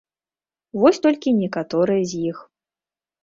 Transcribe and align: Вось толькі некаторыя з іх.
Вось 0.83 0.99
толькі 1.05 1.35
некаторыя 1.41 2.03
з 2.13 2.21
іх. 2.31 2.37